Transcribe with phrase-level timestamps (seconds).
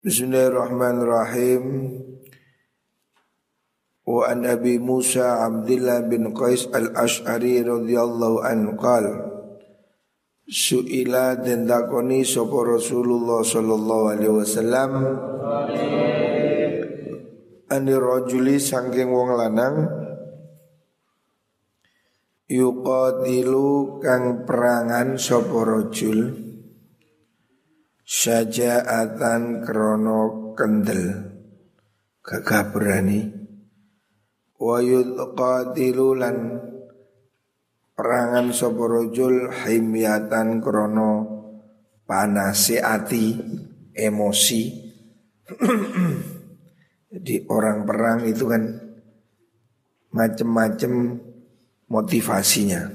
[0.00, 1.92] Bismillahirrahmanirrahim.
[4.08, 9.04] Wa an Abi Musa Abdullah bin Qais al-Ash'ari radhiyallahu anhu qal
[10.48, 14.90] Su'ila dan takoni sapa Rasulullah sallallahu alaihi wasallam.
[17.68, 19.84] Ani rajuli sangking wong lanang
[22.48, 26.49] Yuqadilu kang perangan sapa rajul
[28.10, 31.30] Syaja'atan krono kendel.
[32.26, 33.22] Gagah berani
[34.58, 36.58] Wa yudqatilulan
[37.94, 41.10] Perangan soporojul himyatan krono
[42.02, 43.38] Panasi ati
[43.94, 44.62] Emosi.
[47.14, 48.74] Jadi orang perang itu kan
[50.10, 51.14] Macem-macem
[51.86, 52.90] motivasinya.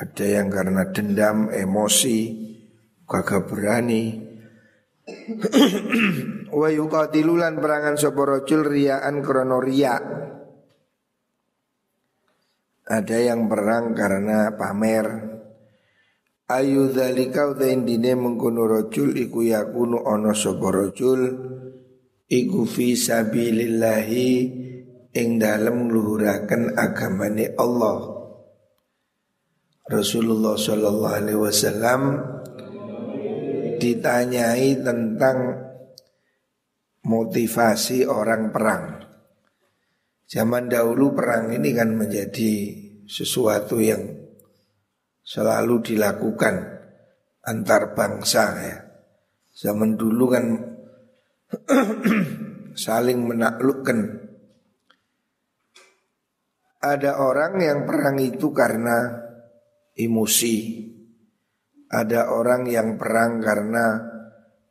[0.00, 2.43] Ada yang karena dendam, emosi
[3.08, 4.20] kagak berani.
[6.60, 9.96] Wa yuqatilulan perangan sapa rajul riyaan krana riya.
[12.84, 15.32] Ada yang perang karena pamer.
[16.44, 21.20] Ayu dzalika dine mengkono rajul iku yakunu ana sapa rajul
[22.28, 24.28] iku fi sabilillahi
[25.16, 27.98] ing dalem ngluhuraken agamane Allah.
[29.84, 32.00] Rasulullah sallallahu alaihi wasallam
[33.84, 35.38] ditanyai tentang
[37.04, 38.84] motivasi orang perang.
[40.24, 42.52] Zaman dahulu perang ini kan menjadi
[43.04, 44.00] sesuatu yang
[45.20, 46.64] selalu dilakukan
[47.44, 48.78] antar bangsa ya.
[49.52, 50.46] Zaman dulu kan
[52.88, 54.24] saling menaklukkan.
[56.84, 59.24] Ada orang yang perang itu karena
[59.96, 60.56] emosi,
[61.94, 64.02] ada orang yang perang karena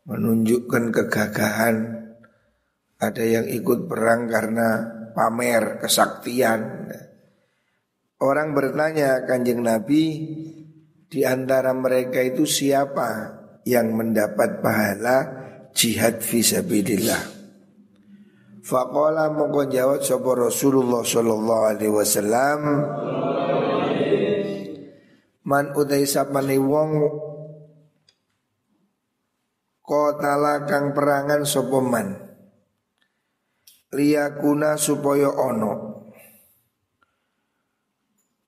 [0.03, 1.75] menunjukkan kegagahan.
[2.99, 4.83] Ada yang ikut perang karena
[5.15, 6.91] pamer kesaktian.
[8.19, 10.03] Orang bertanya kanjeng Nabi
[11.07, 15.17] di antara mereka itu siapa yang mendapat pahala
[15.75, 17.23] jihad fisabilillah.
[18.63, 19.99] Faqala mongko jawab
[20.39, 22.59] Rasulullah sallallahu alaihi wasallam
[25.43, 26.91] Man utai sapane wong
[29.83, 32.15] Kotala kang perangan sopoman
[33.93, 35.99] Liyakuna supaya ono.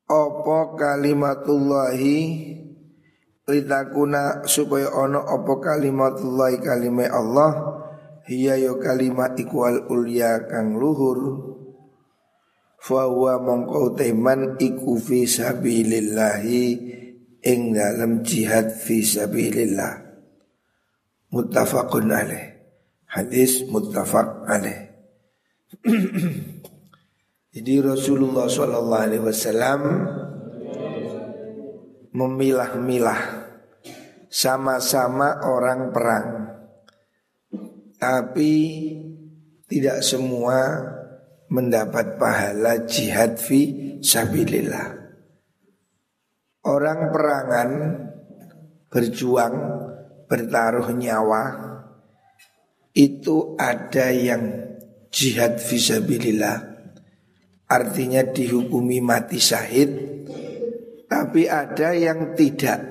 [0.08, 2.18] Opo kalimatullahi
[3.44, 7.52] Litakuna supaya ono Opo kalimatullahi kalimai Allah
[8.26, 11.55] Hiya yo kalimat ikwal ulya kang luhur
[12.86, 16.66] Fahuwa mongko teman iku fi sabilillahi
[17.42, 20.06] ing dalam jihad fi sabilillah.
[21.34, 22.46] Muttafaqun alaih.
[23.10, 24.86] Hadis muttafaq alaih.
[27.58, 29.82] Jadi Rasulullah Shallallahu Alaihi Wasallam
[32.14, 33.22] memilah-milah
[34.30, 36.28] sama-sama orang perang,
[37.98, 38.54] tapi
[39.72, 40.60] tidak semua
[41.50, 44.88] mendapat pahala jihad fi sabilillah.
[46.66, 47.70] Orang perangan
[48.90, 49.56] berjuang
[50.26, 51.44] bertaruh nyawa
[52.98, 54.74] itu ada yang
[55.14, 56.74] jihad fi sabilillah.
[57.66, 59.90] Artinya dihukumi mati syahid
[61.06, 62.82] tapi ada yang tidak.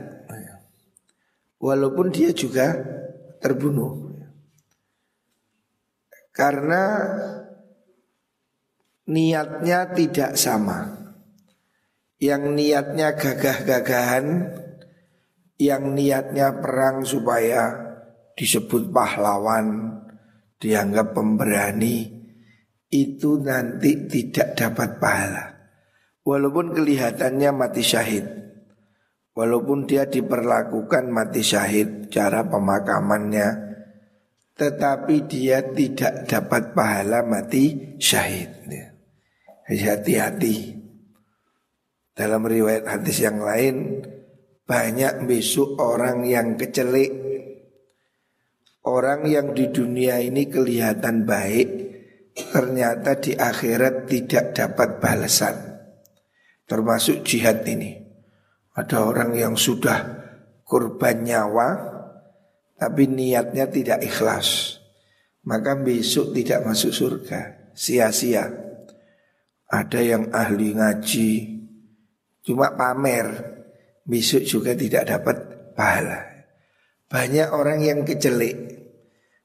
[1.58, 2.76] Walaupun dia juga
[3.40, 4.12] terbunuh.
[6.34, 6.82] Karena
[9.08, 11.04] niatnya tidak sama.
[12.20, 14.26] Yang niatnya gagah-gagahan,
[15.60, 17.74] yang niatnya perang supaya
[18.32, 20.00] disebut pahlawan,
[20.56, 22.08] dianggap pemberani,
[22.88, 25.44] itu nanti tidak dapat pahala.
[26.24, 28.24] Walaupun kelihatannya mati syahid,
[29.36, 33.48] walaupun dia diperlakukan mati syahid, cara pemakamannya,
[34.56, 38.93] tetapi dia tidak dapat pahala mati syahid.
[39.64, 40.76] Hati-hati.
[42.12, 44.04] Dalam riwayat hadis yang lain
[44.68, 47.10] banyak besok orang yang kecelik.
[48.84, 51.68] Orang yang di dunia ini kelihatan baik
[52.36, 55.56] ternyata di akhirat tidak dapat balasan.
[56.68, 57.96] Termasuk jihad ini.
[58.76, 60.04] Ada orang yang sudah
[60.68, 61.68] kurban nyawa
[62.76, 64.76] tapi niatnya tidak ikhlas.
[65.44, 68.63] Maka besok tidak masuk surga, sia-sia.
[69.74, 71.30] Ada yang ahli ngaji
[72.46, 73.26] Cuma pamer
[74.06, 75.36] Besok juga tidak dapat
[75.74, 76.46] pahala
[77.10, 78.74] Banyak orang yang kecelik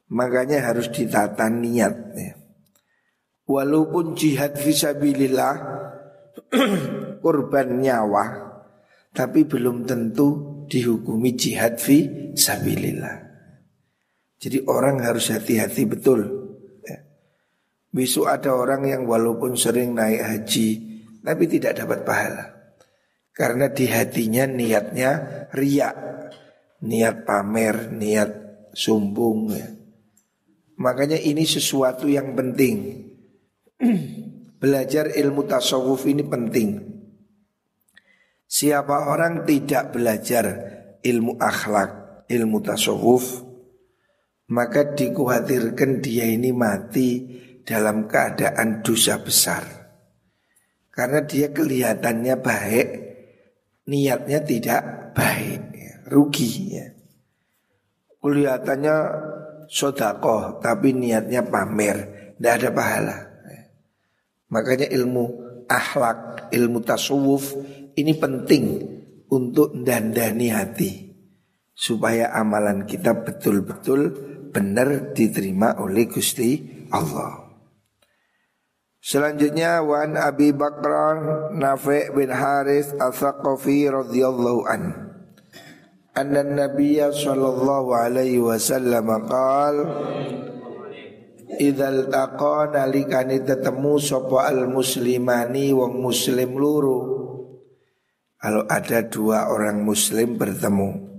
[0.10, 2.34] Makanya harus ditata niatnya.
[3.46, 5.56] Walaupun jihad visabilillah
[7.24, 8.26] korban nyawa,
[9.14, 13.30] tapi belum tentu dihukumi jihad visabilillah.
[14.40, 16.39] Jadi orang harus hati-hati betul.
[17.90, 20.70] Besok ada orang yang walaupun sering naik haji,
[21.26, 22.46] tapi tidak dapat pahala.
[23.34, 25.12] Karena di hatinya niatnya
[25.56, 25.98] riak,
[26.86, 28.32] niat pamer, niat
[28.76, 29.68] sombong ya.
[30.80, 33.08] Makanya ini sesuatu yang penting.
[34.60, 36.70] belajar ilmu tasawuf ini penting.
[38.46, 40.46] Siapa orang tidak belajar
[41.00, 43.46] ilmu akhlak, ilmu tasawuf,
[44.52, 47.10] maka dikhawatirkan dia ini mati
[47.70, 49.62] dalam keadaan dosa besar.
[50.90, 52.88] Karena dia kelihatannya baik,
[53.86, 54.82] niatnya tidak
[55.14, 55.62] baik,
[56.10, 56.88] rugi ya.
[58.20, 58.96] Kelihatannya
[59.70, 61.98] sodakoh tapi niatnya pamer
[62.36, 63.18] Tidak ada pahala
[64.50, 65.26] Makanya ilmu
[65.70, 67.54] akhlak, ilmu tasawuf
[67.94, 68.82] ini penting
[69.30, 70.92] untuk dandani hati
[71.78, 74.10] supaya amalan kita betul-betul
[74.50, 77.49] benar diterima oleh Gusti Allah.
[79.10, 80.94] Selanjutnya wan Abi Bakr
[81.58, 85.10] Nafi' bin Haris Al-Thaqafi radhiyallahu anhu
[86.14, 89.76] anna nabiyya sallallahu alaihi wasallam qal
[91.60, 97.00] Idzal taqa nalikane tetemu sapa al muslimani wong muslim luru?
[98.38, 101.10] Kalau ada dua orang muslim bertemu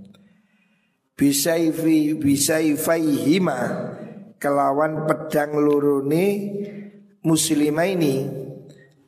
[1.19, 3.59] Bisaifi bisaifayhima
[4.39, 6.25] kelawan pedang lurune
[7.21, 8.15] muslimah ini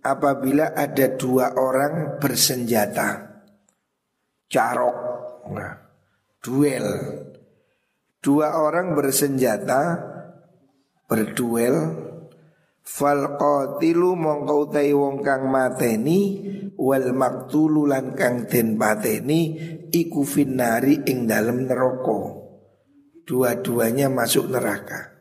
[0.03, 3.33] apabila ada dua orang bersenjata
[4.49, 4.97] carok
[5.53, 5.83] nah
[6.43, 6.87] duel.
[8.23, 9.99] Dua orang bersenjata
[11.07, 11.75] berduel
[12.83, 16.39] fal qatilu mongko utai wong kang mateni
[16.79, 19.59] wal maktulu lan kang den pateni
[19.91, 22.43] iku finnari ing dalem neraka.
[23.23, 25.12] Dua-duanya masuk neraka.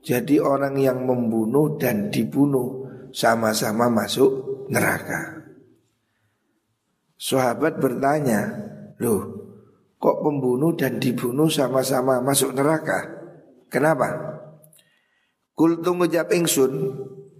[0.00, 5.44] Jadi orang yang membunuh dan dibunuh sama-sama masuk neraka.
[7.20, 8.48] Sahabat bertanya,
[8.96, 9.40] "Loh,
[10.00, 13.20] Kok pembunuh dan dibunuh sama-sama masuk neraka?
[13.68, 14.40] Kenapa?
[15.52, 16.72] Kultu ngejap ingsun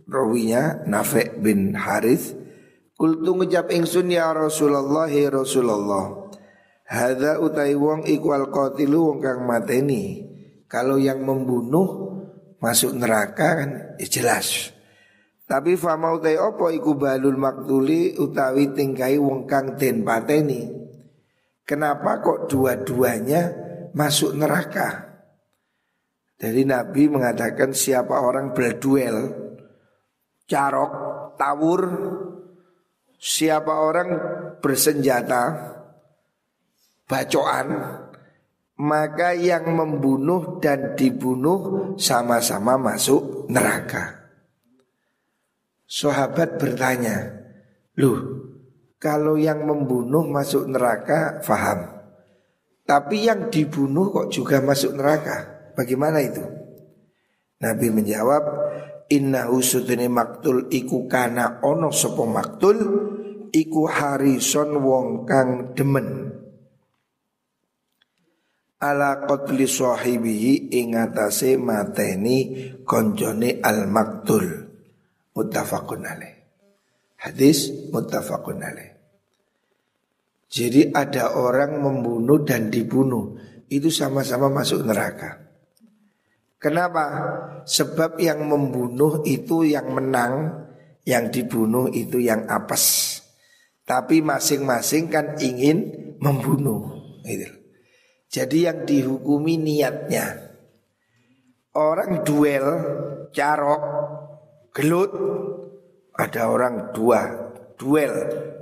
[0.04, 2.36] Rawinya Nafi' bin Harith
[3.00, 6.28] Kultu ngejap ingsun ya Rasulullah ya Rasulullah
[6.84, 10.20] Hada utai wong ikwal qatilu wong kang mateni
[10.68, 12.19] Kalau yang membunuh
[12.60, 14.76] masuk neraka kan ya jelas
[15.50, 20.80] Tapi fama utai opo iku balul maktuli utawi tingkai wong kang den pateni
[21.70, 23.54] Kenapa kok dua-duanya
[23.94, 25.06] masuk neraka?
[26.34, 29.30] Jadi Nabi mengatakan siapa orang berduel,
[30.50, 30.92] carok,
[31.38, 31.82] tawur,
[33.14, 34.10] siapa orang
[34.58, 35.42] bersenjata,
[37.06, 37.68] bacoan,
[38.80, 44.32] maka yang membunuh dan dibunuh sama-sama masuk neraka.
[45.84, 47.44] Sahabat bertanya,
[48.00, 48.18] "Loh,
[48.96, 51.92] kalau yang membunuh masuk neraka, faham.
[52.88, 55.68] Tapi yang dibunuh kok juga masuk neraka.
[55.76, 56.42] Bagaimana itu?
[57.60, 58.42] Nabi menjawab,
[59.10, 62.78] Inna usutini maktul iku kana ono sopo maktul
[63.50, 66.39] iku harison wong kang demen
[68.80, 74.49] ala qatli sahibihi ing atase mateni konjone al maktul
[75.37, 76.40] muttafaqun alaih
[77.20, 78.96] Hadis muttafaqun alaih.
[80.49, 83.37] Jadi ada orang membunuh dan dibunuh
[83.68, 85.37] itu sama-sama masuk neraka.
[86.56, 87.04] Kenapa?
[87.68, 90.64] Sebab yang membunuh itu yang menang,
[91.04, 93.20] yang dibunuh itu yang apes.
[93.84, 95.92] Tapi masing-masing kan ingin
[96.25, 96.99] membunuh.
[97.20, 97.60] Gitu.
[98.30, 100.54] Jadi yang dihukumi niatnya.
[101.75, 102.66] Orang duel,
[103.34, 103.82] carok,
[104.70, 105.10] gelut,
[106.14, 108.14] ada orang dua duel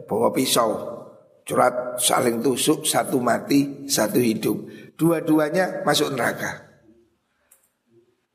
[0.08, 0.96] bawa pisau.
[1.44, 4.56] Curhat saling tusuk satu mati satu hidup.
[4.96, 6.64] Dua-duanya masuk neraka.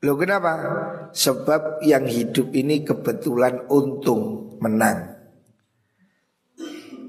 [0.06, 0.54] Loh kenapa?
[1.14, 5.18] Sebab yang hidup ini kebetulan untung menang.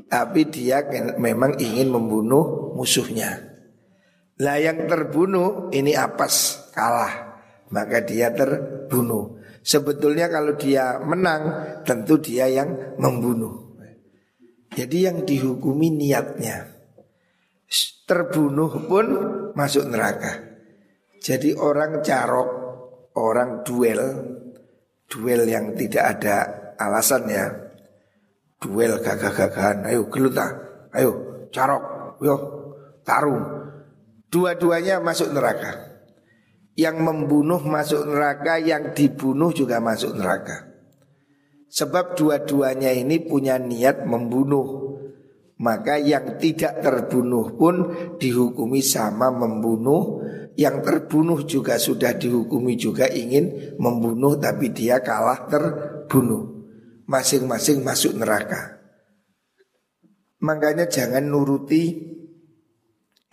[0.09, 0.81] Tapi dia
[1.17, 3.54] memang ingin membunuh musuhnya
[4.43, 7.39] Lah yang terbunuh ini apes kalah
[7.71, 11.41] Maka dia terbunuh Sebetulnya kalau dia menang
[11.81, 13.65] tentu dia yang membunuh.
[14.77, 16.69] Jadi yang dihukumi niatnya.
[18.05, 19.05] Terbunuh pun
[19.57, 20.37] masuk neraka.
[21.17, 22.49] Jadi orang carok,
[23.17, 24.01] orang duel,
[25.09, 26.35] duel yang tidak ada
[26.77, 27.49] alasan ya.
[28.61, 30.45] Duel gagah-gagahan, ayo geluta,
[30.93, 31.83] ayo carok,
[32.21, 32.35] yo
[33.01, 33.41] tarung.
[34.35, 35.95] Dua-duanya masuk neraka.
[36.75, 40.75] Yang membunuh masuk neraka, yang dibunuh juga masuk neraka.
[41.71, 44.85] Sebab dua-duanya ini punya niat membunuh.
[45.55, 47.75] Maka yang tidak terbunuh pun
[48.19, 50.19] dihukumi sama membunuh
[50.59, 56.67] Yang terbunuh juga sudah dihukumi juga ingin membunuh Tapi dia kalah terbunuh
[57.07, 58.83] Masing-masing masuk neraka
[60.43, 62.03] Makanya jangan nuruti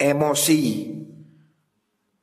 [0.03, 0.91] emosi.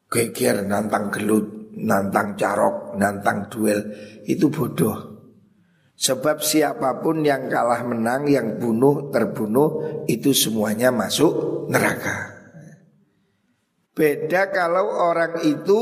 [0.10, 3.80] Geger nantang gelut, nantang carok, nantang duel
[4.26, 4.98] Itu bodoh.
[6.00, 12.36] Sebab siapa pun yang kalah menang, yang bunuh, terbunuh Itu semuanya masuk neraka.
[13.94, 15.80] Beda kalau orang itu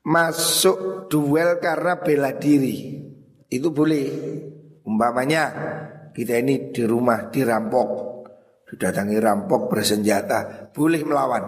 [0.00, 3.04] Masuk duel karena bela diri.
[3.52, 4.08] Itu boleh.
[4.80, 5.44] Umpamanya
[6.16, 7.88] kita ini di rumah dirampok
[8.70, 11.44] Didatangi rampok bersenjata Boleh melawan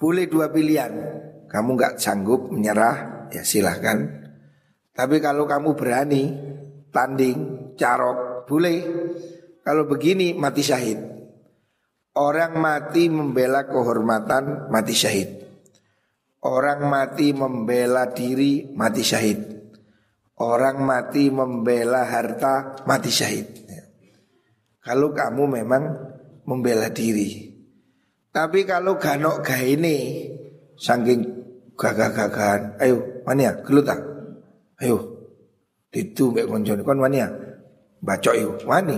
[0.00, 0.92] Boleh dua pilihan
[1.46, 4.26] Kamu nggak sanggup menyerah Ya silahkan
[4.96, 6.24] tapi kalau kamu berani
[6.88, 7.38] tanding,
[7.76, 8.80] carok, boleh.
[9.60, 10.96] Kalau begini mati syahid.
[12.16, 15.36] Orang mati membela kehormatan mati syahid.
[16.40, 19.44] Orang mati membela diri mati syahid.
[20.40, 23.65] Orang mati membela harta mati syahid.
[24.86, 25.82] Kalau kamu memang
[26.46, 27.50] membela diri.
[28.30, 30.30] Tapi kalau ganok gak ini
[30.78, 31.26] saking
[31.74, 33.98] gagah-gagahan, ayo mana ya gelutak
[34.76, 34.96] Ayo.
[35.88, 37.28] Itu mbek koncone kon wani ya.
[38.04, 38.96] Bacok yo, wani.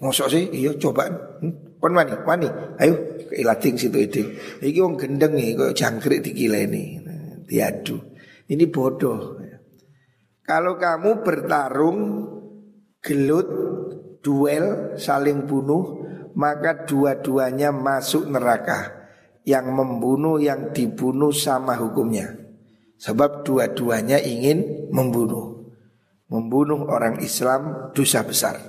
[0.00, 1.04] Mosok sih iya coba.
[1.44, 1.76] Hmm?
[1.76, 2.48] Kon wani.
[2.80, 4.24] Ayo ilating situ itu.
[4.64, 7.04] Iki wong gendeng nih kok jangkrik dikileni.
[7.44, 8.00] Diadu.
[8.48, 9.36] Ini bodoh.
[10.40, 12.00] Kalau kamu bertarung
[12.98, 13.48] gelut,
[14.20, 16.04] duel, saling bunuh,
[16.36, 19.00] maka dua-duanya masuk neraka.
[19.40, 22.40] Yang membunuh, yang dibunuh sama hukumnya.
[23.00, 25.72] Sebab dua-duanya ingin membunuh
[26.28, 28.60] Membunuh orang Islam dosa besar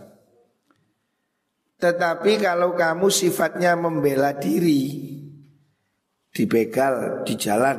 [1.76, 5.12] Tetapi kalau kamu sifatnya membela diri
[6.32, 7.78] Dibegal di jalan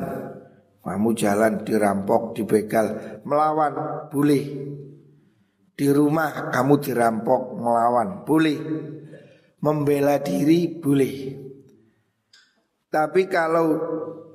[0.84, 4.44] Kamu jalan dirampok, dibegal Melawan, boleh
[5.72, 8.58] Di rumah kamu dirampok, melawan, boleh
[9.62, 11.16] Membela diri, boleh
[12.90, 13.66] Tapi kalau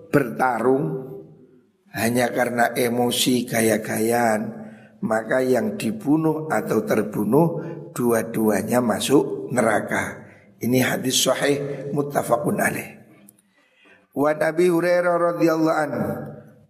[0.07, 0.85] bertarung
[1.93, 4.67] hanya karena emosi gaya-gayaan
[5.03, 7.61] maka yang dibunuh atau terbunuh
[7.93, 10.25] dua-duanya masuk neraka.
[10.57, 12.97] Ini hadis sahih muttafaqun alaih.
[14.17, 15.91] Wa Nabi Hurairah radhiyallahu an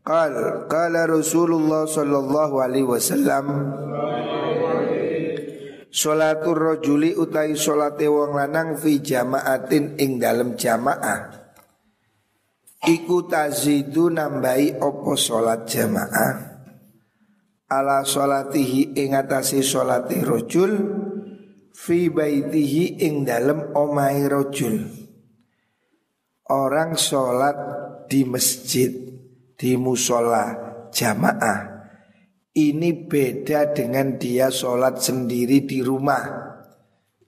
[0.04, 3.46] qal qala Rasulullah sallallahu alaihi wasallam
[5.88, 11.48] Salatul rajuli utai salate wong lanang fi jamaatin ing dalem jamaah.
[12.84, 16.36] Iku tazidu nambahi opo sholat jamaah?
[17.68, 20.72] Ala sholatihi ing atasi sholati rojul
[21.78, 24.82] Fi baitihi ing dalem omai rojul.
[26.50, 27.58] Orang sholat
[28.10, 28.90] di masjid
[29.58, 30.58] Di musola
[30.90, 31.77] jamaah
[32.58, 36.26] Ini beda dengan dia sholat sendiri di rumah.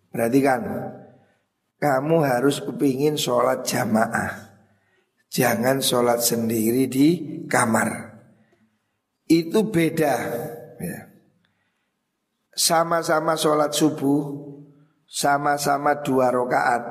[0.09, 0.61] Berarti kan
[1.79, 4.51] Kamu harus kepingin sholat jamaah.
[5.29, 7.07] Jangan sholat sendiri di
[7.45, 8.19] kamar.
[9.29, 10.15] Itu beda.
[10.81, 10.99] Ya.
[12.51, 14.49] Sama-sama sholat subuh
[15.07, 16.83] Sama-sama dua rakaat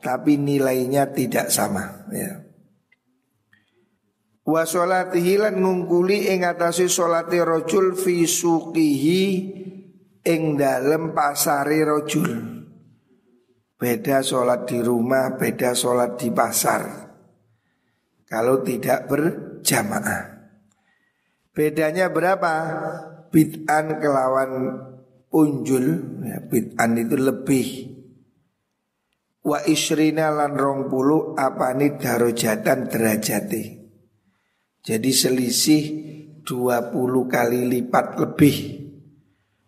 [0.00, 2.06] Tapi nilainya tidak sama.
[2.14, 2.49] Ya.
[4.50, 9.22] Wa sholatihi lan ngungkuli ing atase sholati rojul fi suqihi
[10.26, 12.58] ing dalem pasare rojul.
[13.80, 16.82] Beda sholat di rumah, beda sholat di pasar
[18.28, 20.22] kalau tidak berjamaah.
[21.56, 22.54] Bedanya berapa?
[23.32, 24.50] Bid'an kelawan
[25.32, 25.86] unjul,
[26.26, 27.68] ya, bid'an itu lebih.
[29.40, 33.79] Wa isrina lan rong puluh apa ini darojatan derajati.
[34.80, 35.82] Jadi selisih
[36.42, 36.96] 20
[37.28, 38.56] kali lipat lebih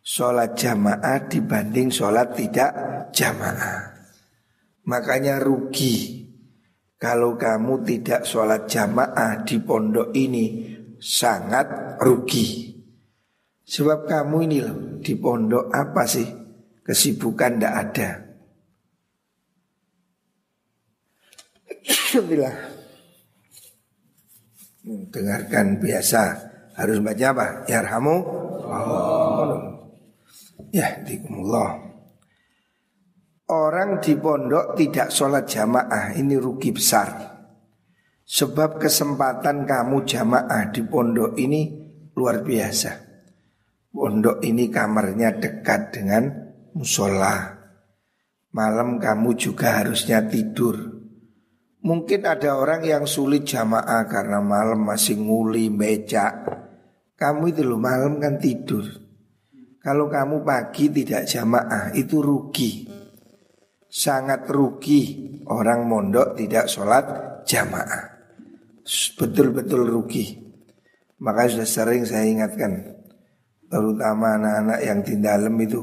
[0.02, 2.71] Sholat jamaah dibanding sholat tidak
[3.14, 3.92] jamaah
[4.83, 6.23] Makanya rugi
[7.02, 10.71] kalau kamu tidak sholat jamaah di pondok ini
[11.02, 12.71] sangat rugi.
[13.66, 16.31] Sebab kamu ini loh di pondok apa sih
[16.87, 18.11] kesibukan tidak ada.
[22.14, 22.72] Alhamdulillah.
[24.83, 26.23] Dengarkan biasa.
[26.75, 27.47] Harus baca apa?
[27.71, 28.17] Yarhamu
[30.73, 31.93] Ya dikumullah
[33.53, 37.12] Orang di pondok tidak sholat jamaah Ini rugi besar.
[38.25, 41.69] Sebab kesempatan kamu jamaah di pondok ini
[42.17, 42.91] luar biasa.
[43.93, 46.33] Pondok ini kamarnya dekat dengan
[46.73, 47.61] musola.
[48.57, 51.01] Malam kamu juga harusnya tidur
[51.83, 56.47] Mungkin ada orang yang sulit jamaah karena malam masih nguli, becak.
[57.19, 58.87] Kamu itu loh malam kan tidur.
[59.83, 62.87] Kalau kamu pagi tidak jamaah itu rugi.
[63.91, 67.05] Sangat rugi orang mondok tidak sholat
[67.51, 68.15] jamaah.
[69.19, 70.39] Betul-betul rugi.
[71.19, 72.95] Maka sudah sering saya ingatkan.
[73.67, 75.83] Terutama anak-anak yang di dalam itu.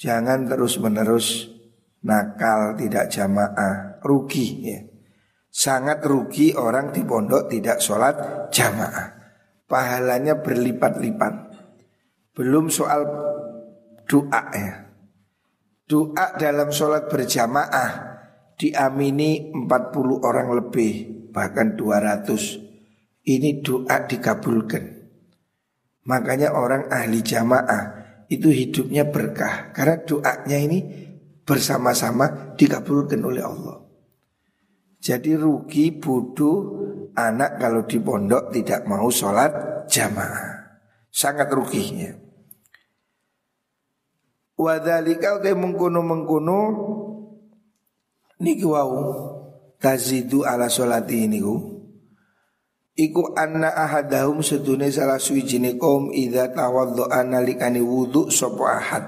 [0.00, 1.52] Jangan terus menerus
[2.00, 4.80] nakal tidak jamaah rugi ya.
[5.48, 9.16] Sangat rugi orang di pondok tidak sholat jamaah.
[9.64, 11.34] Pahalanya berlipat-lipat.
[12.36, 13.06] Belum soal
[14.04, 14.74] doa ya.
[15.84, 18.16] Doa dalam sholat berjamaah
[18.56, 20.92] Diamini 40 orang lebih
[21.28, 24.84] Bahkan 200 Ini doa dikabulkan.
[26.08, 27.82] Makanya orang ahli jamaah
[28.32, 29.76] Itu hidupnya berkah.
[29.76, 30.78] Karena doanya ini
[31.44, 33.83] bersama-sama dikabulkan oleh Allah.
[35.04, 36.80] Jadi rugi bodoh.
[37.14, 40.80] Anak kalau di pondok tidak mau sholat jamaah.
[41.14, 42.10] Sangat ruginya.
[44.58, 46.58] Wadhalika utai mengkuno mengkuno
[48.42, 48.98] niki wau.
[49.78, 51.54] Tazidu ala sholati niku.
[52.98, 59.04] Iku anna ahadahum sedune salah suwijine kaum idza tawaddoa nalikani wudu sapa ahad.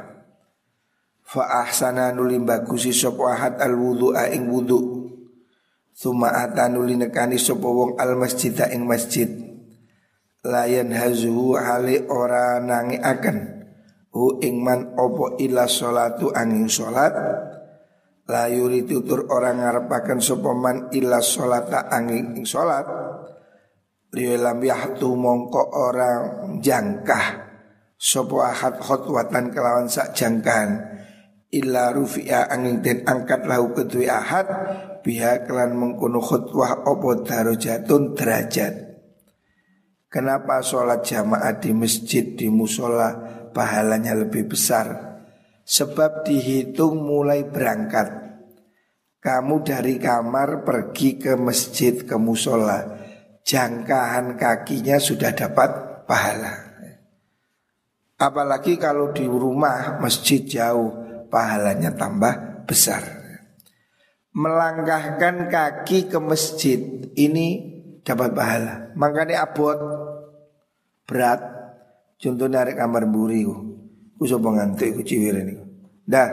[1.26, 4.95] Fa ahsana nulim bagusi sapa ahad al wudu ing wudu
[5.96, 9.26] summa atanu linekani sapa wong al masjid ing masjid.
[10.44, 13.36] Layan hazu hale ora nangi akan.
[14.12, 17.12] Hu ing man opo ila salatu angin salat
[18.26, 22.86] la yuri tutur orang ngarepaken sapa man ila salata angin ing salat
[24.16, 26.20] lilam yahtu mongko orang
[26.64, 27.46] jangkah
[27.94, 30.80] sapa ahad khotwatan kelawan sak jangkaan
[31.52, 34.48] illa rufi'a angin den angkat lahu kedui ahad
[35.06, 38.86] biha kelan mengkuno khutwah opo darajatun derajat
[40.06, 45.18] Kenapa sholat jamaah di masjid di musola pahalanya lebih besar?
[45.66, 48.24] Sebab dihitung mulai berangkat.
[49.18, 52.86] Kamu dari kamar pergi ke masjid ke musola,
[53.42, 55.70] jangkaan kakinya sudah dapat
[56.08, 56.54] pahala.
[58.16, 60.96] Apalagi kalau di rumah masjid jauh,
[61.28, 63.25] pahalanya tambah besar.
[64.36, 66.76] Melangkahkan kaki ke masjid
[67.16, 67.72] ini
[68.04, 68.92] dapat pahala.
[68.92, 69.80] Makanya abot
[71.08, 71.40] berat.
[72.20, 73.56] Contoh narik kamar buri ku.
[74.20, 75.56] Ku sapa ngantuk ciwir ini.
[76.04, 76.28] Dah,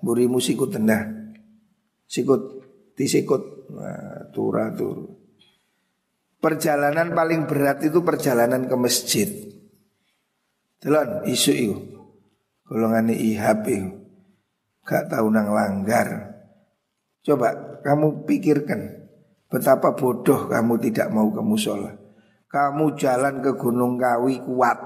[0.00, 1.04] burimu sikut tendah.
[2.08, 2.40] Sikut
[2.96, 5.12] disikut nah, turah tur.
[6.40, 9.28] Perjalanan paling berat itu perjalanan ke masjid.
[10.80, 11.76] Telon isu itu.
[12.64, 13.92] Golongan ihab itu.
[14.88, 16.31] Gak tahu nang langgar
[17.22, 19.02] Coba kamu pikirkan
[19.46, 21.92] Betapa bodoh kamu tidak mau ke musola.
[22.48, 24.78] Kamu jalan ke Gunung Kawi kuat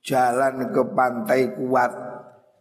[0.00, 1.92] Jalan ke pantai kuat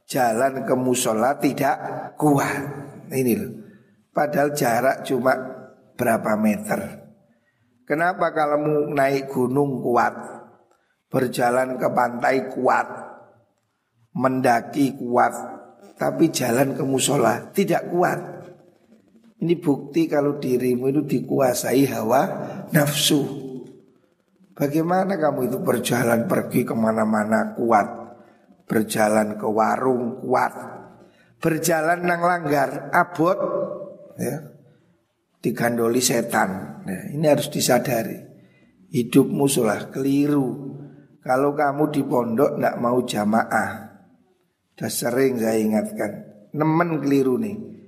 [0.09, 1.77] Jalan ke musola tidak
[2.19, 2.61] kuat.
[3.09, 3.51] Ini loh.
[4.11, 5.33] Padahal jarak cuma
[5.95, 7.09] berapa meter.
[7.87, 10.13] Kenapa kalau naik gunung kuat
[11.09, 12.87] Berjalan ke pantai kuat
[14.13, 15.59] Mendaki kuat
[15.99, 18.38] tapi jalan ke musola tidak kuat.
[19.39, 22.21] Ini bukti kalau dirimu itu dikuasai hawa
[22.75, 23.23] nafsu.
[24.51, 27.87] Bagaimana kamu itu berjalan pergi ke mana-mana kuat,
[28.67, 30.51] berjalan ke warung kuat,
[31.39, 33.39] berjalan nang langgar abot,
[34.19, 34.43] ya,
[35.39, 36.83] digandoli setan.
[36.83, 38.19] Nah, ini harus disadari.
[38.91, 40.75] Hidup musola keliru.
[41.23, 43.71] Kalau kamu di pondok tidak mau jamaah,
[44.75, 46.11] sudah sering saya ingatkan
[46.55, 47.78] Nemen keliru nih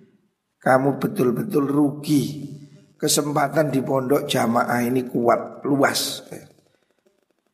[0.62, 2.54] Kamu betul-betul rugi.
[2.93, 6.21] Kesempatan di pondok jamaah ini kuat, luas.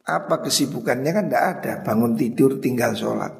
[0.03, 1.11] Apa kesibukannya?
[1.15, 1.73] Kan tidak ada.
[1.87, 3.31] Bangun tidur tinggal sholat.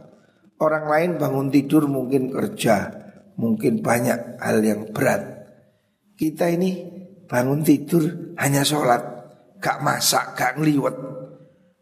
[0.63, 2.95] Orang lain bangun tidur mungkin kerja.
[3.35, 5.51] Mungkin banyak hal yang berat.
[6.15, 6.87] Kita ini
[7.27, 9.03] bangun tidur hanya sholat.
[9.59, 10.93] Gak masak, gak ngeliwet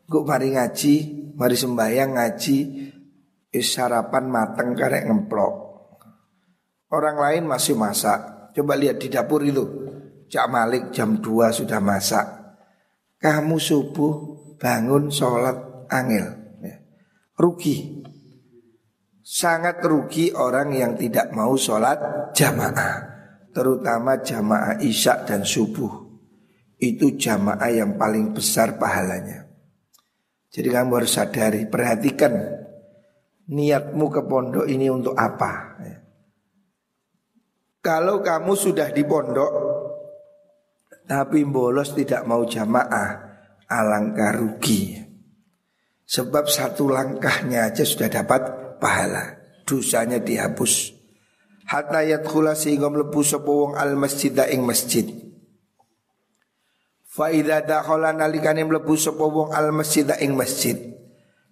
[0.05, 0.93] Gue mari ngaji,
[1.35, 2.57] mari sembahyang ngaji
[3.55, 5.64] Is sarapan mateng karek ngemplok.
[6.95, 8.55] Orang lain masih masak.
[8.55, 9.67] Coba lihat di dapur itu.
[10.31, 12.25] Cak Malik jam 2 sudah masak.
[13.19, 14.13] kamu subuh
[14.55, 16.27] bangun sholat angel.
[16.61, 16.75] Ya.
[17.35, 18.05] Rugi.
[19.25, 22.95] Sangat rugi orang yang tidak mau sholat jamaah.
[23.51, 26.05] Terutama jamaah isya dan subuh.
[26.79, 29.47] Itu jamaah yang paling besar pahalanya.
[30.53, 32.31] Jadi kamu harus sadari, perhatikan
[33.51, 35.51] niatmu ke pondok ini untuk apa.
[35.83, 35.94] Ya.
[37.85, 39.75] Kalau kamu sudah di pondok
[41.05, 43.09] tapi bolos tidak mau jamaah,
[43.69, 44.97] alangkah rugi.
[46.01, 48.41] Sebab satu langkahnya aja sudah dapat
[48.81, 49.37] pahala,
[49.69, 50.97] dosanya dihapus.
[51.69, 55.05] Hatta yadkhula sehingga mlebu sapa al masjid ing masjid.
[57.05, 60.77] Fa idza dakhala nalikane mlebu sapa wong al masjid ing masjid.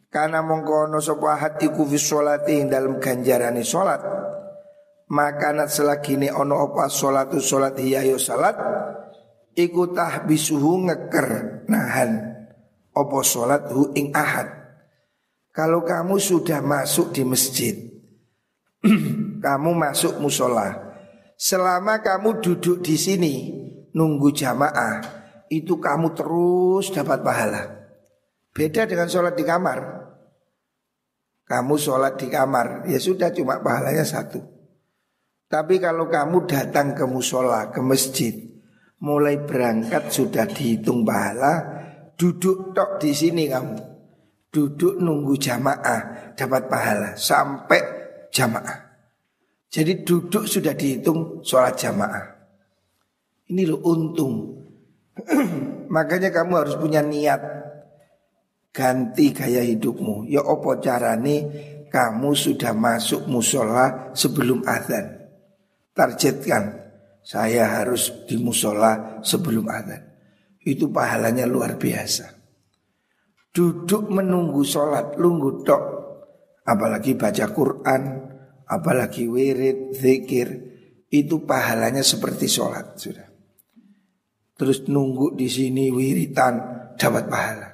[0.09, 4.01] Karena mongko ono sapa hatiku fi sholati ing dalem ganjarane salat
[5.09, 6.87] makanat selagine ono apa?
[6.87, 8.55] Salatu salat hiya salat.
[9.53, 11.27] Iku tahbisuhu ngeker
[11.69, 12.11] nahan.
[12.93, 14.49] Apa salat hu ing ahad?
[15.53, 17.77] Kalau kamu sudah masuk di masjid
[19.45, 20.93] kamu masuk musola.
[21.37, 23.33] Selama kamu duduk di sini
[23.93, 25.01] nunggu jamaah
[25.49, 27.61] itu kamu terus dapat pahala.
[28.53, 29.79] Beda dengan sholat di kamar.
[31.45, 34.52] Kamu sholat di kamar ya sudah cuma pahalanya satu
[35.53, 38.33] tapi kalau kamu datang ke musola, ke masjid,
[39.05, 41.61] mulai berangkat sudah dihitung pahala,
[42.17, 43.77] duduk tok di sini kamu,
[44.49, 47.81] duduk nunggu jamaah dapat pahala sampai
[48.33, 48.81] jamaah.
[49.69, 52.25] Jadi duduk sudah dihitung sholat jamaah.
[53.53, 54.57] Ini lo untung.
[55.93, 57.41] Makanya kamu harus punya niat
[58.73, 60.25] ganti gaya hidupmu.
[60.25, 61.45] Ya opo carane
[61.93, 65.22] kamu sudah masuk musola sebelum azan
[65.93, 66.83] targetkan
[67.23, 70.03] saya harus di musola sebelum adzan.
[70.59, 72.43] Itu pahalanya luar biasa.
[73.53, 75.83] Duduk menunggu sholat lunggu tok,
[76.67, 78.01] apalagi baca Quran,
[78.67, 80.47] apalagi wirid, zikir,
[81.13, 83.27] itu pahalanya seperti sholat sudah.
[84.57, 86.53] Terus nunggu di sini wiritan
[86.97, 87.69] dapat pahala.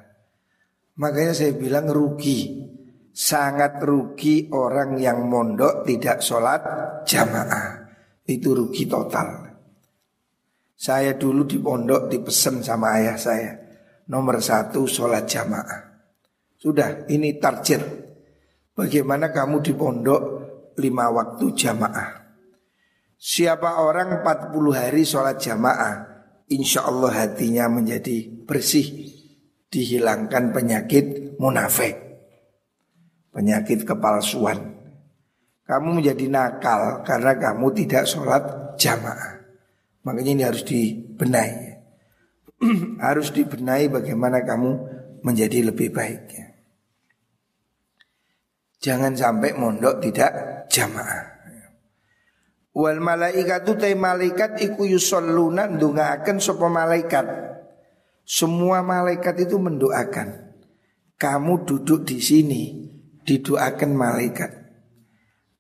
[1.00, 2.68] Makanya saya bilang rugi,
[3.14, 6.60] sangat rugi orang yang mondok tidak sholat
[7.08, 7.79] jamaah
[8.30, 9.50] itu rugi total.
[10.78, 13.52] Saya dulu di pondok dipesan sama ayah saya
[14.10, 15.82] nomor satu sholat jamaah.
[16.60, 17.82] Sudah ini target.
[18.76, 20.22] Bagaimana kamu di pondok
[20.80, 22.10] lima waktu jamaah.
[23.20, 26.08] Siapa orang 40 hari sholat jamaah,
[26.48, 29.12] insya Allah hatinya menjadi bersih,
[29.68, 32.00] dihilangkan penyakit munafik,
[33.36, 34.79] penyakit kepalsuan.
[35.70, 39.38] Kamu menjadi nakal karena kamu tidak sholat jamaah.
[40.02, 41.78] Makanya ini harus dibenahi.
[43.06, 44.70] harus dibenahi bagaimana kamu
[45.22, 46.26] menjadi lebih baik.
[48.82, 50.32] Jangan sampai mondok tidak
[50.74, 51.38] jamaah.
[52.74, 57.30] Wal malaikatu tay malaikat iku yusalluna ndongaaken sapa malaikat.
[58.26, 60.50] Semua malaikat itu mendoakan.
[61.14, 62.90] Kamu duduk di sini
[63.22, 64.59] didoakan malaikat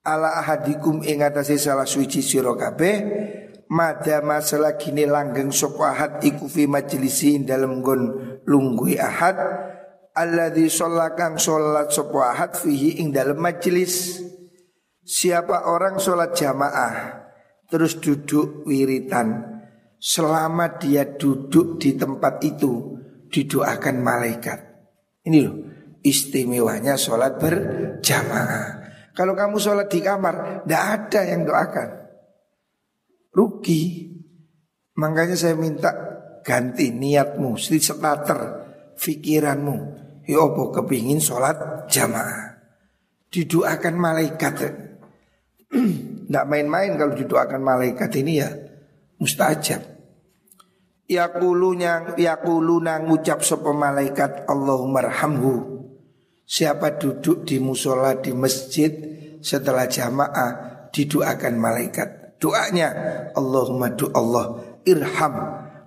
[0.10, 2.96] ala ahadikum ing atase salah suci sira kabeh
[3.70, 8.02] madama selagine langgeng sapa ahad iku fi majlisin dalem nggon
[8.50, 9.38] lungguhi ahad
[10.18, 14.26] alladzi shallakang salat sapa ahad fihi ing dalem majlis.
[15.10, 17.26] Siapa orang sholat jamaah
[17.66, 19.42] terus duduk wiritan
[19.98, 22.94] selama dia duduk di tempat itu
[23.34, 24.60] didoakan malaikat.
[25.26, 25.56] Ini loh
[26.06, 28.79] istimewanya sholat berjamaah
[29.20, 31.90] kalau kamu sholat di kamar, tidak ada yang doakan.
[33.36, 34.08] Rugi.
[34.96, 35.92] Makanya saya minta
[36.40, 38.40] ganti niatmu, starter
[38.96, 39.76] pikiranmu.
[40.24, 42.64] Ya apa kepingin sholat jamaah.
[43.28, 44.56] Didoakan malaikat.
[46.30, 48.50] Tidak main-main kalau didoakan malaikat ini ya
[49.20, 49.84] mustajab.
[51.10, 55.79] Yakulunya yakuluna ngucap sopo malaikat Allahumma rahamhu
[56.50, 58.90] Siapa duduk di musola di masjid
[59.38, 62.42] setelah jamaah didoakan malaikat.
[62.42, 62.90] Doanya
[63.38, 65.36] Allahumma du Allah irham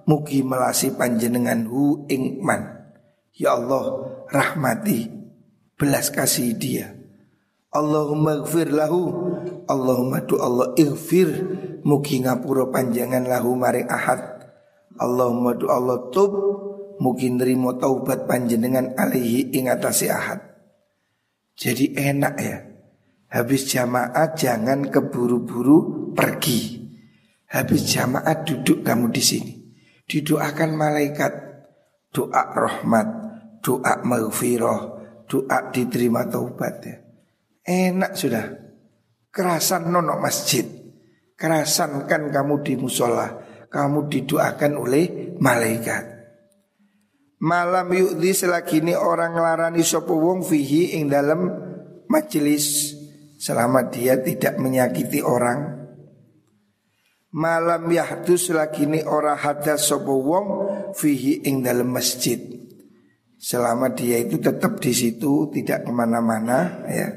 [0.07, 2.79] mugi melasi panjenengan hu ingman.
[3.35, 5.11] Ya Allah rahmati
[5.75, 6.95] belas kasih dia.
[7.75, 9.11] Allahumma gfir lahu
[9.67, 11.43] Allahumma du Allah ighfir
[11.83, 14.47] mugi ngapura panjangan lahu maring ahad.
[14.95, 16.31] Allahumma du Allah tub
[17.03, 20.52] mugi nerimo taubat panjenengan alihi ingatasi ahad.
[21.63, 22.59] Jadi enak ya.
[23.31, 26.91] Habis jamaah jangan keburu-buru pergi.
[27.55, 29.53] Habis jamaah duduk kamu di sini.
[30.11, 31.33] Didoakan malaikat.
[32.13, 33.09] doa rahmat,
[33.65, 34.81] doa maghfirah,
[35.25, 37.01] doa diterima taubat ya.
[37.65, 38.53] Enak sudah.
[39.33, 40.69] Kerasan nono masjid.
[41.33, 43.33] Kerasan kan kamu di musola,
[43.73, 46.12] kamu didoakan oleh malaikat.
[47.43, 51.51] Malam yukdi selagi ini orang larani sopo wong fihi ing dalam
[52.07, 52.95] majelis
[53.35, 55.83] selama dia tidak menyakiti orang.
[57.35, 60.47] Malam yahdu selagi ini orang hadas sopo wong
[60.95, 62.39] fihi ing dalam masjid.
[63.43, 67.11] Selama dia itu tetap di situ tidak ke mana-mana ya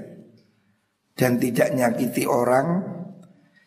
[1.14, 2.82] dan tidak nyakiti orang.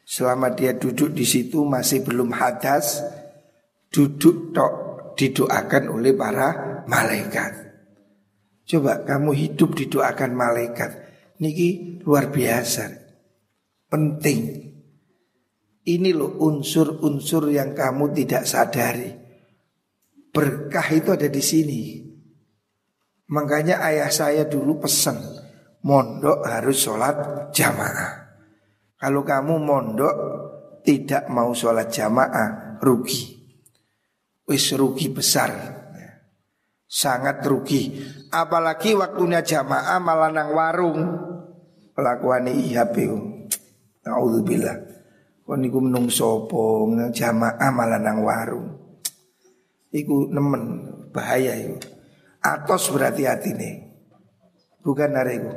[0.02, 2.98] Selama dia duduk di situ masih belum hadas,
[3.94, 4.87] duduk tok
[5.18, 6.48] didoakan oleh para
[6.86, 7.52] malaikat.
[8.62, 10.90] Coba kamu hidup didoakan malaikat.
[11.42, 12.86] Niki luar biasa.
[13.90, 14.70] Penting.
[15.88, 19.10] Ini loh unsur-unsur yang kamu tidak sadari.
[20.30, 21.82] Berkah itu ada di sini.
[23.32, 25.16] Makanya ayah saya dulu pesan
[25.82, 27.16] mondok harus sholat
[27.56, 28.28] jamaah.
[29.00, 30.16] Kalau kamu mondok
[30.84, 33.37] tidak mau sholat jamaah rugi
[34.48, 35.76] wis rugi besar.
[36.88, 38.00] Sangat rugi.
[38.32, 41.00] Apalagi waktunya jamaah malah nang warung.
[41.92, 42.96] Pelakuan IHP.
[44.08, 44.76] Nauzubillah.
[45.44, 48.68] Kon niku menung sopo jamaah malah nang warung.
[49.92, 50.62] Iku nemen
[51.12, 51.76] bahaya itu.
[52.40, 53.74] Atos berarti hati nih.
[54.80, 55.52] Bukan itu.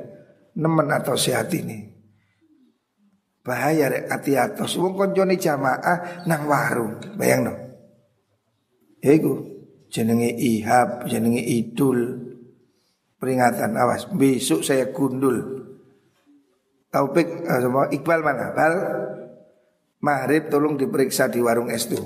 [0.60, 1.82] Nemen atau hati nih.
[3.42, 4.76] Bahaya rek hati atos.
[4.76, 7.00] Wong koncone jamaah nang warung.
[7.16, 7.71] Bayang dong.
[9.02, 9.34] Iku
[9.90, 12.30] jenenge ihab, jenenge idul.
[13.22, 15.62] Peringatan awas, besok saya gundul.
[16.90, 18.50] Taufik uh, semua Iqbal mana?
[18.52, 18.74] Bal
[20.02, 22.02] Maghrib tolong diperiksa di warung es tuh.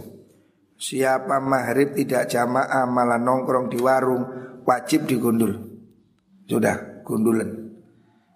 [0.75, 4.23] Siapa maghrib tidak jamaah malah nongkrong di warung
[4.67, 5.55] wajib digundul.
[6.43, 7.47] Sudah gundulan.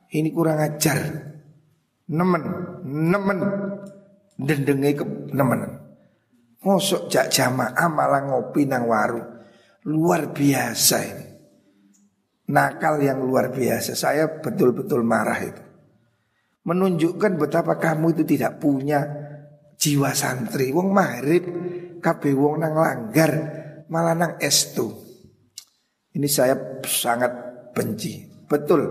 [0.08, 0.98] Ini kurang ajar.
[2.10, 2.44] Nemen,
[2.88, 3.40] nemen,
[4.40, 5.79] dendengi ke nemen.
[6.60, 9.40] Mosok jak jamaah malah ngopi nang warung.
[9.88, 11.28] Luar biasa ini.
[12.52, 13.96] Nakal yang luar biasa.
[13.96, 15.64] Saya betul-betul marah itu.
[16.68, 19.00] Menunjukkan betapa kamu itu tidak punya
[19.80, 20.76] jiwa santri.
[20.76, 21.46] Wong mahrib,
[22.04, 23.32] kabeh wong nang langgar,
[23.88, 24.92] malah nang estu.
[26.12, 27.32] Ini saya sangat
[27.72, 28.28] benci.
[28.50, 28.82] Betul,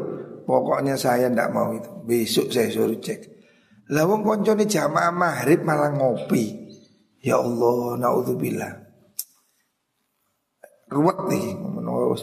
[0.49, 1.91] pokoknya saya tidak mau itu.
[2.09, 3.21] Besok saya suruh cek.
[3.93, 6.68] Lah wong koncone jamaah mahrib malah ngopi.
[7.23, 8.73] Ya Allah, naudzubillah.
[10.89, 11.47] Ruwet nih,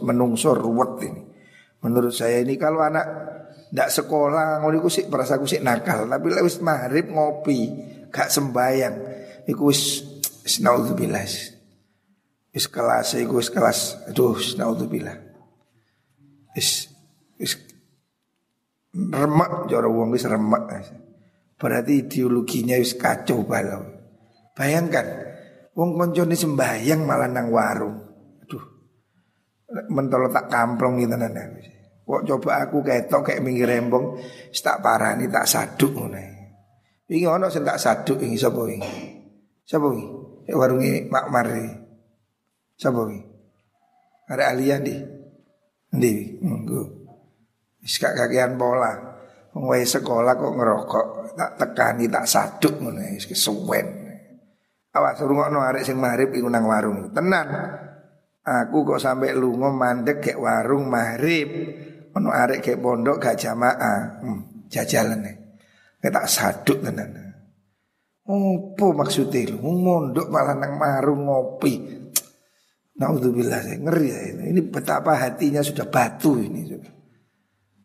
[0.01, 1.21] menungso ruwet ini.
[1.85, 3.05] Menurut saya ini kalau anak
[3.69, 6.09] tidak sekolah, ngono sih perasa sih nakal.
[6.09, 7.69] Tapi lewis maghrib ngopi,
[8.09, 8.95] gak sembayang,
[9.45, 10.01] iku wis
[10.63, 11.27] naudzubillah.
[12.55, 15.17] Wis kelas, iku wis kelas, aduh naudzubillah.
[16.55, 16.89] Wis
[17.35, 17.59] wis
[18.95, 20.71] remak jora wong wis remak.
[21.59, 23.94] Berarti ideologinya wis kacau balau.
[24.55, 25.03] Bayangkan,
[25.75, 27.95] wong koncone sembahyang malah nang warung.
[28.47, 28.63] Aduh.
[29.91, 31.43] Mentolo tak kamplong gitu nana.
[32.05, 34.15] Kok coba aku ketok kayak minggir rembong,
[34.55, 36.21] tak parah ini tak saduk ngono.
[37.11, 38.81] Iki ono sing tak saduk ini sapa iki?
[39.67, 40.05] Sapa iki?
[40.47, 41.65] Eh, warunge Mak Mari.
[42.77, 43.19] Sapa iki?
[44.31, 44.95] Ada aliyah di.
[45.97, 46.13] Ndi?
[46.45, 46.81] Nggo.
[47.81, 49.17] Wis kakean pola.
[49.51, 54.04] Wong sekolah kok ngerokok, tak tekani tak saduk ngono wis kesuwen.
[54.95, 57.11] Awas rungokno arek sing maghrib iku nang warung.
[57.11, 57.47] Tenan.
[58.45, 61.49] Aku kok sampai lunga mandek kayak warung maghrib.
[62.15, 64.23] Ono arek kayak pondok gak jamaah.
[64.23, 65.35] Hmm, jajalan nih.
[65.99, 67.11] Kayak tak saduk tenan.
[68.25, 69.61] Opo maksudnya lu?
[69.61, 71.73] Mondok malah nang warung ngopi.
[72.95, 74.43] Naudzubillah saya ngeri ya ini.
[74.55, 76.93] Ini betapa hatinya sudah batu ini sudah.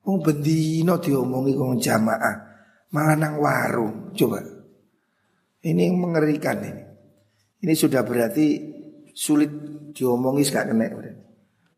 [0.06, 2.36] Oh bendino diomongi kong jamaah
[2.94, 4.14] malah nang warung.
[4.14, 4.38] Coba.
[5.60, 6.89] Ini yang mengerikan ini.
[7.60, 8.56] Ini sudah berarti
[9.12, 9.52] sulit
[9.92, 10.86] diomongi gak kena.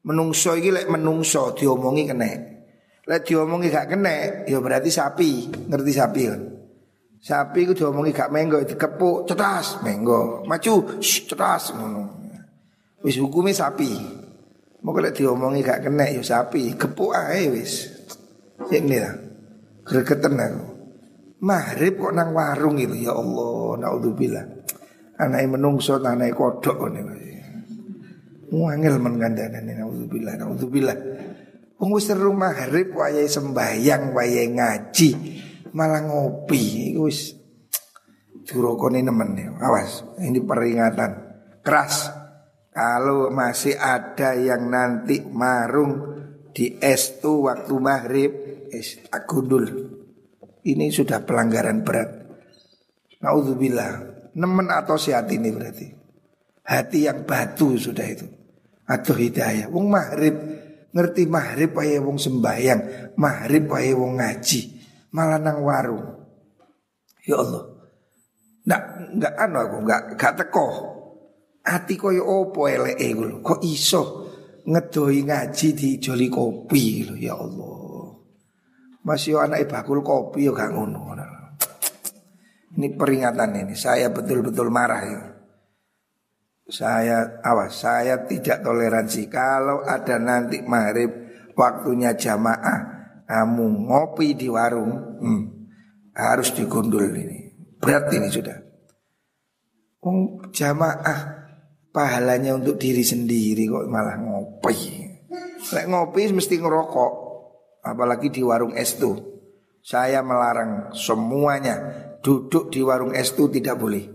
[0.07, 2.31] Menungso iki lek menungso diomongi kena.
[3.03, 5.51] Lek diomongi gak kena, ya berarti sapi.
[5.67, 6.43] Ngerti sapi kan?
[7.19, 10.47] Sapi ku diomongi gak menggo dikepuk cetas menggo.
[10.47, 11.75] Maju shh, cetas.
[13.03, 13.91] Wis hukume sapi.
[14.87, 17.91] Mau lek diomongi gak kena ya sapi, kepuk ae wis.
[18.71, 19.15] Ini lah.
[19.83, 20.63] Gregetan aku.
[21.43, 24.62] Maghrib kok nang warung itu ya Allah, naudzubillah.
[25.23, 27.31] Anake menungso anake kodok ngene.
[28.51, 30.97] Wangel men kandhane naudzubillah naudzubillah.
[31.79, 35.09] Wong wis seru maghrib wayahe sembahyang wayahe ngaji
[35.73, 37.33] malah ngopi iku wis
[38.45, 41.11] durokone nemen Awas, ini peringatan
[41.65, 42.11] keras.
[42.73, 46.09] Kalau masih ada yang nanti marung
[46.57, 48.33] di estu waktu maghrib,
[48.73, 48.97] es.
[50.63, 52.11] Ini sudah pelanggaran berat.
[53.21, 54.12] Naudzubillah.
[54.33, 55.89] Nemen atau sehat ini berarti.
[56.63, 58.27] Hati yang batu sudah itu.
[58.89, 59.69] Atau hidayah.
[59.69, 60.35] Wong maghrib
[60.93, 62.81] ngerti maghrib wae wong sembahyang,
[63.17, 64.61] maghrib wae wong ngaji,
[65.17, 66.05] malah nang warung.
[67.25, 67.65] Ya Allah.
[68.63, 68.83] Nggak,
[69.19, 70.67] nggak anu aku, nggak, nggak teko.
[71.63, 74.03] Ati koyo opo eleke Kok iso
[74.67, 78.19] ngedoi ngaji di joli kopi lho ya Allah.
[79.03, 81.22] Masih anak bakul kopi yo gak ngono.
[82.73, 83.75] Ini peringatan ini.
[83.77, 85.23] Saya betul-betul marah ya.
[86.73, 91.11] Saya awas, saya tidak toleransi kalau ada nanti maghrib
[91.53, 92.93] waktunya jamaah
[93.29, 95.43] kamu ngopi di warung, hmm,
[96.13, 97.49] harus digundul ini.
[97.81, 98.57] Berat ini sudah.
[100.05, 101.49] Um, jamaah
[101.95, 105.09] pahalanya untuk diri sendiri kok malah ngopi.
[105.73, 107.13] Lek ngopi mesti ngerokok,
[107.87, 109.32] apalagi di warung es tuh.
[109.83, 111.75] Saya melarang semuanya
[112.23, 114.07] duduk di warung es tuh tidak boleh.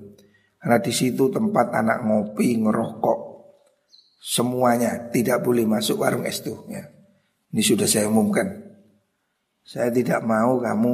[0.57, 3.19] Karena di situ tempat anak ngopi, ngerokok.
[4.17, 6.65] Semuanya tidak boleh masuk warung es tuh.
[6.71, 6.87] Ya.
[7.51, 8.47] Ini sudah saya umumkan.
[9.67, 10.93] Saya tidak mau kamu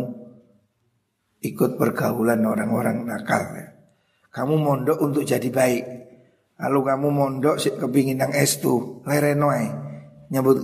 [1.45, 3.45] ikut pergaulan orang-orang nakal.
[3.53, 3.77] Ya.
[4.33, 5.83] Kamu mondok untuk jadi baik.
[6.57, 9.69] Lalu kamu mondok kepingin nang estu, lerenoi
[10.33, 10.57] nyebut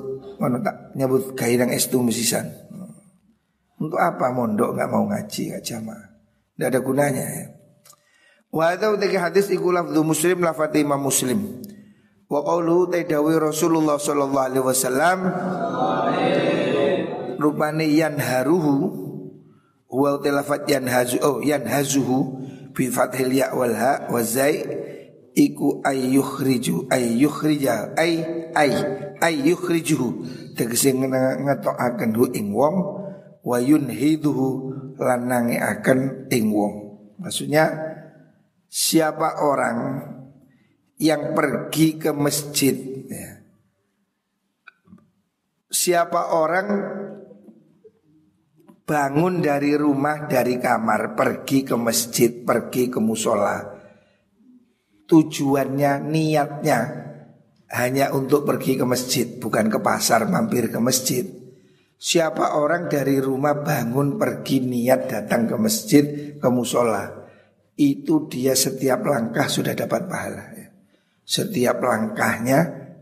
[0.66, 2.69] tak nyebut gaya nang estu musisan.
[3.80, 6.06] Untuk apa mondok nggak mau ngaji nggak jamaah?
[6.60, 7.46] Tidak ada gunanya ya.
[8.52, 11.64] Wa hadza hadis iku lafdhu Muslim lafati Imam Muslim.
[12.28, 15.20] Wa qawluhu taidawi Rasulullah sallallahu alaihi wasallam
[17.40, 18.92] rupane yanharuhu
[19.88, 22.44] huwa tilafat yanhazu oh yanhazuhu
[22.76, 24.62] bi fathil ya wal ha wa zai
[25.34, 28.22] iku ayyukhriju ayyukhrija ay
[28.54, 28.72] ay
[29.24, 32.99] ayyukhrijuhu tegese ngetokaken hu ing wong
[33.50, 34.48] wa yunhiduhu
[35.02, 36.76] lanange akan ing wong
[37.18, 37.66] maksudnya
[38.70, 40.06] siapa orang
[41.02, 42.78] yang pergi ke masjid
[43.10, 43.42] ya.
[45.66, 46.68] siapa orang
[48.86, 53.80] bangun dari rumah dari kamar pergi ke masjid pergi ke musola
[55.10, 56.80] tujuannya, niatnya
[57.74, 61.26] hanya untuk pergi ke masjid, bukan ke pasar mampir ke masjid.
[62.00, 66.06] Siapa orang dari rumah bangun pergi niat datang ke masjid,
[66.40, 67.28] ke musola,
[67.76, 70.44] itu dia setiap langkah sudah dapat pahala.
[70.56, 70.72] Ya.
[71.28, 72.60] Setiap langkahnya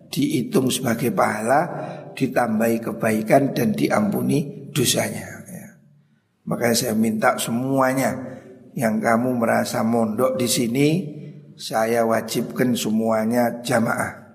[0.10, 1.62] dihitung sebagai pahala,
[2.18, 5.46] ditambahi kebaikan dan diampuni dosanya.
[5.46, 5.78] Ya.
[6.50, 8.18] Makanya saya minta semuanya
[8.74, 10.90] yang kamu merasa mondok di sini
[11.54, 14.27] saya wajibkan semuanya jamaah.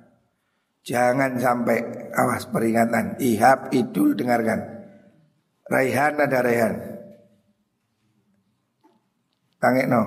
[0.82, 4.82] Jangan sampai awas peringatan ihab idul dengarkan.
[5.70, 6.74] Raihan ada Raihan.
[9.62, 10.02] Tangek no.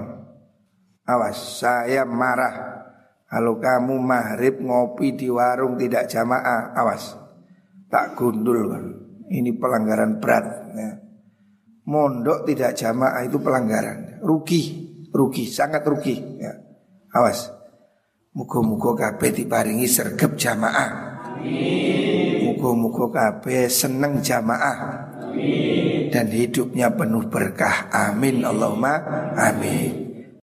[1.07, 2.83] Awas saya marah
[3.29, 6.75] kalau kamu maghrib ngopi di warung tidak jamaah.
[6.75, 7.15] Awas
[7.87, 8.67] tak gundul.
[9.31, 10.45] Ini pelanggaran berat.
[10.75, 10.91] Ya.
[11.87, 14.19] Mondok tidak jamaah itu pelanggaran.
[14.21, 14.61] Rugi,
[15.13, 16.19] rugi, sangat rugi.
[16.41, 16.51] Ya.
[17.15, 17.47] Awas.
[18.35, 20.91] Muga-muga kabeh diparingi sergap jamaah.
[22.43, 25.07] Muga-muga kabeh seneng jamaah.
[26.11, 27.87] Dan hidupnya penuh berkah.
[27.95, 28.99] Amin Allahumma
[29.39, 30.04] amin.